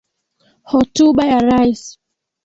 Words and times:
Hotuba 0.69 1.21
ya 1.31 1.39
rais. 1.47 1.83